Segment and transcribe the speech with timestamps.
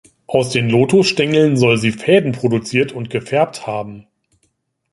[0.25, 4.07] Aus den Lotus-Stängeln soll sie Fäden produziert und gefärbt haben.